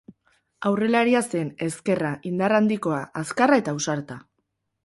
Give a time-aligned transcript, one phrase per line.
[0.69, 4.19] Aurrelaria zen, ezkerra, indar handikoa, azkarra eta ausarta.